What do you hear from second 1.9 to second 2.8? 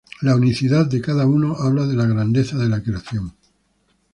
la grandeza de